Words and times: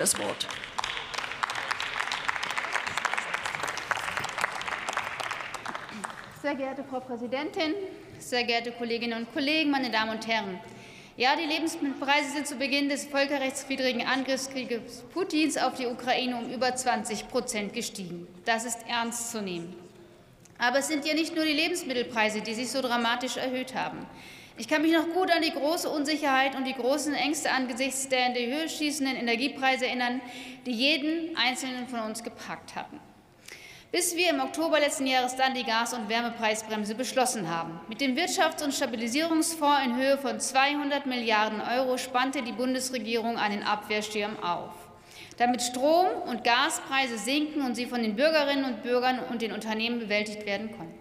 das 0.00 0.18
Wort. 0.18 0.46
Sehr 6.40 6.54
geehrte 6.54 6.82
Frau 6.84 7.00
Präsidentin, 7.00 7.74
sehr 8.18 8.44
geehrte 8.44 8.72
Kolleginnen 8.72 9.18
und 9.18 9.32
Kollegen, 9.34 9.70
meine 9.70 9.90
Damen 9.90 10.12
und 10.12 10.26
Herren! 10.26 10.58
Ja, 11.18 11.36
die 11.36 11.44
Lebensmittelpreise 11.44 12.30
sind 12.30 12.46
zu 12.46 12.56
Beginn 12.56 12.88
des 12.88 13.04
völkerrechtswidrigen 13.04 14.06
Angriffskrieges 14.06 15.02
Putins 15.12 15.58
auf 15.58 15.74
die 15.74 15.86
Ukraine 15.86 16.36
um 16.36 16.50
über 16.50 16.74
20 16.74 17.28
Prozent 17.28 17.74
gestiegen. 17.74 18.26
Das 18.46 18.64
ist 18.64 18.78
ernst 18.88 19.30
zu 19.30 19.42
nehmen. 19.42 19.76
Aber 20.56 20.78
es 20.78 20.88
sind 20.88 21.04
ja 21.04 21.12
nicht 21.12 21.36
nur 21.36 21.44
die 21.44 21.52
Lebensmittelpreise, 21.52 22.40
die 22.40 22.54
sich 22.54 22.70
so 22.70 22.80
dramatisch 22.80 23.36
erhöht 23.36 23.74
haben. 23.74 24.06
Ich 24.56 24.68
kann 24.68 24.82
mich 24.82 24.92
noch 24.92 25.08
gut 25.08 25.30
an 25.30 25.42
die 25.42 25.52
große 25.52 25.88
Unsicherheit 25.88 26.54
und 26.54 26.66
die 26.66 26.74
großen 26.74 27.14
Ängste 27.14 27.50
angesichts 27.50 28.08
der 28.08 28.26
in 28.26 28.34
die 28.34 28.46
Höhe 28.46 28.68
schießenden 28.68 29.16
Energiepreise 29.16 29.86
erinnern, 29.86 30.20
die 30.66 30.72
jeden 30.72 31.36
Einzelnen 31.36 31.88
von 31.88 32.00
uns 32.00 32.22
gepackt 32.22 32.76
hatten. 32.76 33.00
Bis 33.92 34.16
wir 34.16 34.30
im 34.30 34.40
Oktober 34.40 34.78
letzten 34.78 35.06
Jahres 35.06 35.34
dann 35.34 35.54
die 35.54 35.64
Gas- 35.64 35.94
und 35.94 36.08
Wärmepreisbremse 36.08 36.94
beschlossen 36.94 37.48
haben. 37.48 37.80
Mit 37.88 38.00
dem 38.00 38.16
Wirtschafts- 38.16 38.62
und 38.62 38.72
Stabilisierungsfonds 38.72 39.84
in 39.84 39.96
Höhe 39.96 40.18
von 40.18 40.38
200 40.38 41.06
Milliarden 41.06 41.60
Euro 41.60 41.96
spannte 41.96 42.42
die 42.42 42.52
Bundesregierung 42.52 43.36
einen 43.36 43.62
Abwehrschirm 43.62 44.38
auf 44.42 44.90
damit 45.40 45.62
Strom- 45.62 46.20
und 46.28 46.44
Gaspreise 46.44 47.16
sinken 47.16 47.62
und 47.62 47.74
sie 47.74 47.86
von 47.86 48.02
den 48.02 48.14
Bürgerinnen 48.14 48.66
und 48.66 48.82
Bürgern 48.82 49.20
und 49.30 49.40
den 49.40 49.52
Unternehmen 49.52 49.98
bewältigt 49.98 50.44
werden 50.44 50.70
konnten. 50.76 50.99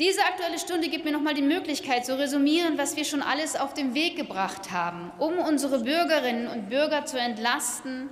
Diese 0.00 0.22
Aktuelle 0.22 0.58
Stunde 0.58 0.88
gibt 0.88 1.04
mir 1.04 1.12
noch 1.12 1.20
einmal 1.20 1.34
die 1.34 1.42
Möglichkeit, 1.42 2.04
zu 2.04 2.18
resümieren, 2.18 2.76
was 2.76 2.96
wir 2.96 3.04
schon 3.04 3.22
alles 3.22 3.54
auf 3.54 3.74
den 3.74 3.94
Weg 3.94 4.16
gebracht 4.16 4.72
haben, 4.72 5.12
um 5.20 5.38
unsere 5.38 5.84
Bürgerinnen 5.84 6.48
und 6.48 6.68
Bürger 6.68 7.06
zu 7.06 7.16
entlasten 7.16 8.08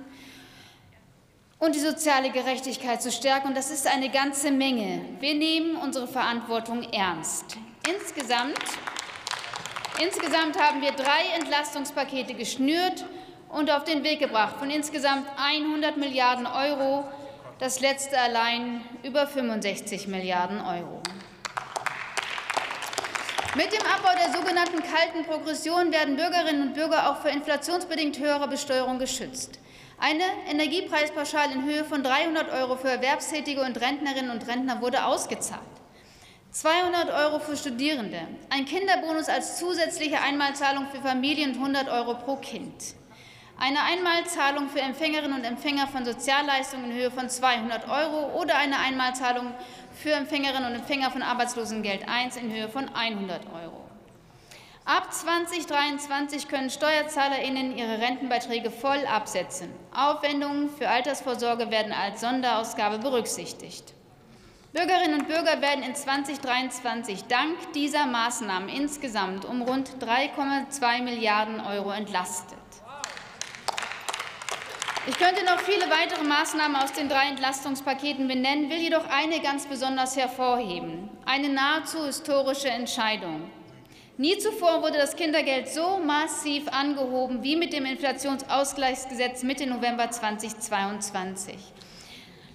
und 1.59 1.75
die 1.75 1.81
soziale 1.81 2.29
Gerechtigkeit 2.29 3.01
zu 3.01 3.11
stärken. 3.11 3.49
Und 3.49 3.57
das 3.57 3.69
ist 3.69 3.85
eine 3.85 4.09
ganze 4.09 4.49
Menge. 4.49 5.03
Wir 5.19 5.35
nehmen 5.35 5.75
unsere 5.75 6.07
Verantwortung 6.07 6.83
ernst. 6.93 7.57
Insgesamt, 7.93 8.63
insgesamt 10.01 10.57
haben 10.57 10.81
wir 10.81 10.93
drei 10.93 11.37
Entlastungspakete 11.37 12.33
geschnürt 12.33 13.03
und 13.49 13.69
auf 13.69 13.83
den 13.83 14.05
Weg 14.05 14.19
gebracht 14.19 14.55
von 14.57 14.69
insgesamt 14.69 15.27
100 15.35 15.97
Milliarden 15.97 16.47
Euro, 16.47 17.03
das 17.59 17.81
letzte 17.81 18.17
allein 18.17 18.85
über 19.03 19.27
65 19.27 20.07
Milliarden 20.07 20.61
Euro. 20.61 21.02
Mit 23.55 23.71
dem 23.71 23.85
Abbau 23.85 24.09
der 24.17 24.33
sogenannten 24.33 24.81
kalten 24.81 25.25
Progression 25.25 25.91
werden 25.91 26.15
Bürgerinnen 26.15 26.69
und 26.69 26.73
Bürger 26.73 27.11
auch 27.11 27.21
für 27.21 27.29
inflationsbedingt 27.29 28.17
höhere 28.17 28.47
Besteuerung 28.47 28.97
geschützt. 28.97 29.59
Eine 29.99 30.23
Energiepreispauschale 30.49 31.53
in 31.53 31.63
Höhe 31.63 31.83
von 31.83 32.01
300 32.01 32.51
Euro 32.51 32.77
für 32.77 32.89
Erwerbstätige 32.89 33.61
und 33.61 33.79
Rentnerinnen 33.79 34.31
und 34.31 34.47
Rentner 34.47 34.81
wurde 34.81 35.05
ausgezahlt. 35.05 35.61
200 36.49 37.13
Euro 37.13 37.37
für 37.37 37.55
Studierende, 37.55 38.21
ein 38.49 38.65
Kinderbonus 38.65 39.29
als 39.29 39.59
zusätzliche 39.59 40.19
Einmalzahlung 40.19 40.87
für 40.91 41.01
Familien 41.01 41.51
und 41.51 41.57
100 41.57 41.89
Euro 41.89 42.15
pro 42.15 42.37
Kind. 42.37 42.73
Eine 43.59 43.83
Einmalzahlung 43.83 44.67
für 44.67 44.81
Empfängerinnen 44.81 45.37
und 45.37 45.43
Empfänger 45.43 45.87
von 45.87 46.03
Sozialleistungen 46.05 46.89
in 46.89 46.97
Höhe 46.97 47.11
von 47.11 47.29
200 47.29 47.87
Euro 47.87 48.41
oder 48.41 48.57
eine 48.57 48.79
Einmalzahlung 48.79 49.53
für 49.93 50.11
Empfängerinnen 50.11 50.71
und 50.71 50.75
Empfänger 50.75 51.11
von 51.11 51.21
Arbeitslosengeld 51.21 52.01
I 52.03 52.39
in 52.39 52.51
Höhe 52.51 52.69
von 52.69 52.89
100 52.89 53.41
Euro. 53.53 53.83
Ab 54.85 55.13
2023 55.13 56.49
können 56.49 56.69
SteuerzahlerInnen 56.69 57.77
ihre 57.77 57.99
Rentenbeiträge 57.99 58.69
voll 58.69 59.05
absetzen. 59.05 59.69
Aufwendungen 59.95 60.69
für 60.69 60.89
Altersvorsorge 60.89 61.71
werden 61.71 61.93
als 61.93 62.19
Sonderausgabe 62.19 62.99
berücksichtigt. 62.99 63.93
Bürgerinnen 64.73 65.21
und 65.21 65.27
Bürger 65.27 65.61
werden 65.61 65.83
in 65.83 65.95
2023 65.95 67.25
dank 67.25 67.71
dieser 67.73 68.07
Maßnahmen 68.07 68.67
insgesamt 68.67 69.45
um 69.45 69.61
rund 69.61 69.91
3,2 70.01 71.03
Milliarden 71.03 71.61
Euro 71.61 71.91
entlastet. 71.91 72.57
Ich 75.05 75.17
könnte 75.17 75.43
noch 75.43 75.59
viele 75.59 75.89
weitere 75.89 76.23
Maßnahmen 76.23 76.77
aus 76.77 76.93
den 76.93 77.09
drei 77.09 77.27
Entlastungspaketen 77.27 78.25
benennen, 78.25 78.69
will 78.69 78.77
jedoch 78.77 79.05
eine 79.09 79.41
ganz 79.41 79.67
besonders 79.67 80.15
hervorheben. 80.15 81.09
Eine 81.25 81.49
nahezu 81.49 82.05
historische 82.05 82.69
Entscheidung. 82.69 83.51
Nie 84.15 84.37
zuvor 84.37 84.81
wurde 84.81 84.97
das 84.99 85.17
Kindergeld 85.17 85.67
so 85.67 85.97
massiv 85.97 86.69
angehoben 86.69 87.43
wie 87.43 87.57
mit 87.57 87.73
dem 87.73 87.85
Inflationsausgleichsgesetz 87.85 89.43
Mitte 89.43 89.67
November 89.67 90.09
2022. 90.09 91.55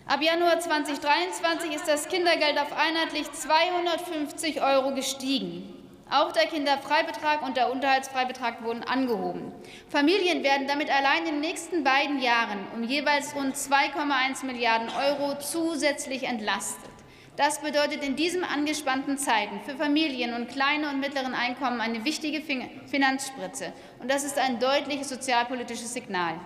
Ab 0.06 0.22
Januar 0.22 0.58
2023 0.58 1.74
ist 1.74 1.86
das 1.86 2.08
Kindergeld 2.08 2.58
auf 2.58 2.72
einheitlich 2.72 3.30
250 3.30 4.62
Euro 4.62 4.94
gestiegen. 4.94 5.77
Auch 6.10 6.32
der 6.32 6.46
Kinderfreibetrag 6.46 7.42
und 7.42 7.58
der 7.58 7.70
Unterhaltsfreibetrag 7.70 8.64
wurden 8.64 8.82
angehoben. 8.82 9.52
Familien 9.90 10.42
werden 10.42 10.66
damit 10.66 10.90
allein 10.90 11.26
in 11.26 11.32
den 11.32 11.40
nächsten 11.40 11.84
beiden 11.84 12.22
Jahren 12.22 12.66
um 12.74 12.82
jeweils 12.82 13.34
rund 13.34 13.54
2,1 13.54 14.46
Milliarden 14.46 14.88
Euro 14.88 15.38
zusätzlich 15.38 16.22
entlastet. 16.22 16.90
Das 17.36 17.60
bedeutet 17.60 18.02
in 18.02 18.16
diesen 18.16 18.42
angespannten 18.42 19.18
Zeiten 19.18 19.60
für 19.60 19.76
Familien 19.76 20.34
und 20.34 20.48
kleine 20.48 20.88
und 20.88 20.98
mittleren 20.98 21.34
Einkommen 21.34 21.80
eine 21.80 22.04
wichtige 22.04 22.40
Finanzspritze. 22.40 23.72
Und 24.00 24.10
das 24.10 24.24
ist 24.24 24.38
ein 24.38 24.58
deutliches 24.58 25.10
sozialpolitisches 25.10 25.92
Signal. 25.92 26.40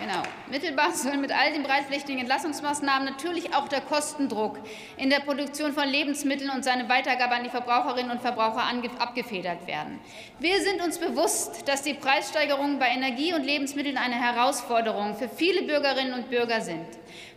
Genau. 0.00 0.22
Mittelbar 0.50 0.92
soll 0.92 1.18
mit 1.18 1.30
all 1.30 1.52
den 1.52 1.62
breitflächigen 1.62 2.20
Entlassungsmaßnahmen 2.20 3.04
natürlich 3.04 3.54
auch 3.54 3.68
der 3.68 3.82
Kostendruck 3.82 4.58
in 4.96 5.10
der 5.10 5.20
Produktion 5.20 5.74
von 5.74 5.86
Lebensmitteln 5.86 6.48
und 6.48 6.64
seine 6.64 6.88
Weitergabe 6.88 7.34
an 7.34 7.44
die 7.44 7.50
Verbraucherinnen 7.50 8.10
und 8.10 8.22
Verbraucher 8.22 8.62
abgefedert 8.98 9.66
werden. 9.66 10.00
Wir 10.38 10.62
sind 10.62 10.82
uns 10.82 10.98
bewusst, 10.98 11.68
dass 11.68 11.82
die 11.82 11.92
Preissteigerungen 11.92 12.78
bei 12.78 12.88
Energie 12.88 13.34
und 13.34 13.44
Lebensmitteln 13.44 13.98
eine 13.98 14.14
Herausforderung 14.14 15.16
für 15.16 15.28
viele 15.28 15.62
Bürgerinnen 15.64 16.14
und 16.14 16.30
Bürger 16.30 16.62
sind. 16.62 16.86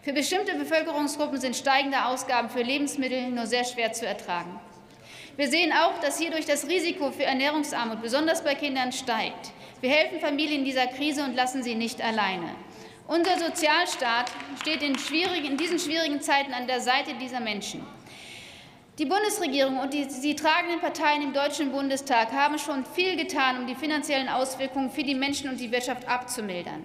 Für 0.01 0.13
bestimmte 0.13 0.55
Bevölkerungsgruppen 0.55 1.41
sind 1.41 1.57
steigende 1.57 2.05
Ausgaben 2.05 2.49
für 2.49 2.61
Lebensmittel 2.61 3.29
nur 3.29 3.45
sehr 3.45 3.65
schwer 3.65 3.91
zu 3.91 4.07
ertragen. 4.07 4.57
Wir 5.35 5.49
sehen 5.49 5.73
auch, 5.73 5.99
dass 5.99 6.19
hierdurch 6.19 6.45
das 6.45 6.67
Risiko 6.67 7.11
für 7.11 7.23
Ernährungsarmut 7.23 8.01
besonders 8.01 8.43
bei 8.43 8.55
Kindern 8.55 8.91
steigt. 8.91 9.51
Wir 9.83 9.89
helfen 9.89 10.21
Familien 10.21 10.59
in 10.59 10.63
dieser 10.63 10.87
Krise 10.87 11.25
und 11.25 11.35
lassen 11.35 11.61
sie 11.61 11.75
nicht 11.75 12.01
alleine. 12.01 12.55
Unser 13.05 13.37
Sozialstaat 13.37 14.31
steht 14.61 14.81
in, 14.81 14.95
in 15.43 15.57
diesen 15.57 15.77
schwierigen 15.77 16.21
Zeiten 16.21 16.53
an 16.53 16.67
der 16.67 16.79
Seite 16.79 17.15
dieser 17.19 17.41
Menschen. 17.41 17.85
Die 18.97 19.03
Bundesregierung 19.03 19.79
und 19.79 19.93
die 19.93 20.05
sie 20.05 20.37
tragenden 20.37 20.79
Parteien 20.79 21.21
im 21.21 21.33
Deutschen 21.33 21.73
Bundestag 21.73 22.31
haben 22.31 22.57
schon 22.59 22.85
viel 22.85 23.17
getan, 23.17 23.57
um 23.57 23.67
die 23.67 23.75
finanziellen 23.75 24.29
Auswirkungen 24.29 24.89
für 24.89 25.03
die 25.03 25.15
Menschen 25.15 25.49
und 25.49 25.59
die 25.59 25.69
Wirtschaft 25.69 26.07
abzumildern. 26.07 26.81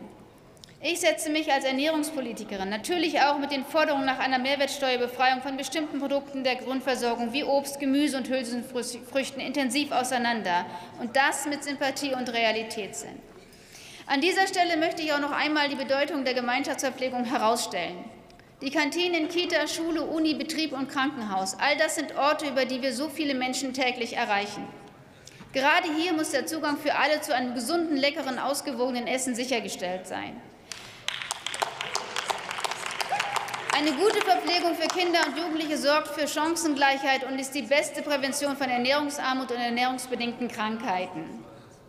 Ich 0.81 1.01
setze 1.01 1.29
mich 1.29 1.53
als 1.53 1.65
Ernährungspolitikerin 1.65 2.69
natürlich 2.69 3.21
auch 3.21 3.41
mit 3.41 3.51
den 3.51 3.65
Forderungen 3.65 4.07
nach 4.07 4.21
einer 4.21 4.39
Mehrwertsteuerbefreiung 4.39 5.43
von 5.43 5.57
bestimmten 5.57 5.99
Produkten 5.99 6.45
der 6.45 6.55
Grundversorgung 6.55 7.33
wie 7.33 7.43
Obst, 7.43 7.81
Gemüse 7.81 8.17
und 8.17 8.29
Hülsenfrüchten 8.29 9.41
intensiv 9.41 9.91
auseinander, 9.91 10.67
und 11.01 11.17
das 11.17 11.47
mit 11.47 11.65
Sympathie 11.65 12.15
und 12.15 12.33
Realitätssinn. 12.33 13.19
An 14.07 14.21
dieser 14.21 14.47
Stelle 14.47 14.77
möchte 14.77 15.03
ich 15.03 15.13
auch 15.13 15.19
noch 15.19 15.33
einmal 15.33 15.69
die 15.69 15.75
Bedeutung 15.75 16.25
der 16.25 16.35
Gemeinschaftsverpflegung 16.35 17.25
herausstellen. 17.25 18.05
Die 18.63 18.71
Kantinen, 18.71 19.29
Kita, 19.29 19.67
Schule, 19.67 20.05
Uni, 20.05 20.35
Betrieb 20.35 20.73
und 20.73 20.89
Krankenhaus, 20.89 21.57
all 21.59 21.77
das 21.77 21.97
sind 21.97 22.17
Orte, 22.17 22.47
über 22.47 22.67
die 22.67 22.83
wir 22.83 22.93
so 22.93 23.09
viele 23.09 23.35
Menschen 23.35 23.75
täglich 23.75 24.17
erreichen. 24.17 24.65
Gerade 25.53 25.89
hier 25.97 26.13
muss 26.13 26.31
der 26.31 26.47
Zugang 26.47 26.77
für 26.77 26.95
alle 26.95 27.21
zu 27.21 27.35
einem 27.35 27.55
gesunden, 27.55 27.97
leckeren, 27.97 28.39
ausgewogenen 28.39 29.09
Essen 29.09 29.35
sichergestellt 29.35 30.07
sein. 30.07 30.41
Eine 33.79 33.93
gute 33.93 34.21
Verpflegung 34.23 34.75
für 34.75 34.89
Kinder 34.89 35.21
und 35.25 35.39
Jugendliche 35.39 35.79
sorgt 35.79 36.09
für 36.09 36.27
Chancengleichheit 36.27 37.23
und 37.23 37.39
ist 37.39 37.55
die 37.55 37.63
beste 37.63 38.03
Prävention 38.03 38.57
von 38.57 38.69
Ernährungsarmut 38.69 39.53
und 39.53 39.57
ernährungsbedingten 39.57 40.49
Krankheiten. 40.49 41.45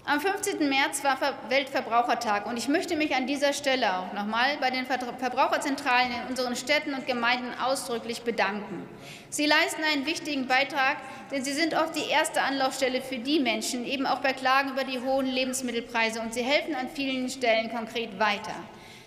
Am 0.06 0.22
15. 0.22 0.70
März 0.70 1.04
war 1.04 1.18
Weltverbrauchertag 1.50 2.46
und 2.46 2.58
ich 2.58 2.68
möchte 2.68 2.96
mich 2.96 3.16
an 3.16 3.26
dieser 3.26 3.54
Stelle 3.54 3.92
auch 3.98 4.14
noch 4.14 4.22
einmal 4.22 4.58
bei 4.62 4.70
den 4.70 4.86
Verbraucherzentralen 4.86 6.12
in 6.12 6.30
unseren 6.30 6.56
Städten 6.56 6.94
und 6.94 7.08
Gemeinden 7.08 7.60
ausdrücklich 7.60 8.22
bedanken. 8.22 8.88
Sie 9.32 9.48
leisten 9.48 9.82
einen 9.92 10.06
wichtigen 10.06 10.46
Beitrag, 10.46 10.98
denn 11.32 11.44
sie 11.44 11.54
sind 11.54 11.74
oft 11.74 11.96
die 11.96 12.08
erste 12.12 12.44
Anlaufstelle 12.44 13.02
für 13.02 13.18
die 13.18 13.40
Menschen, 13.40 13.84
eben 13.84 14.06
auch 14.06 14.20
bei 14.20 14.34
Klagen 14.34 14.74
über 14.74 14.84
die 14.84 15.00
hohen 15.00 15.26
Lebensmittelpreise, 15.26 16.22
und 16.22 16.36
sie 16.36 16.44
helfen 16.44 16.76
an 16.76 16.88
vielen 16.94 17.30
Stellen 17.30 17.72
konkret 17.72 18.20
weiter. 18.20 18.54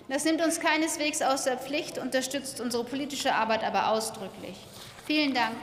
Das 0.09 0.25
nimmt 0.25 0.43
uns 0.45 0.61
keineswegs 0.61 1.23
aus 1.23 1.45
der 1.45 1.57
Pflicht, 1.57 1.99
unterstützt 1.99 2.61
unsere 2.61 2.85
politische 2.85 3.35
Arbeit 3.35 3.65
aber 3.65 3.89
ausdrücklich. 3.89 4.57
Vielen 5.07 5.35
Dank. 5.35 5.57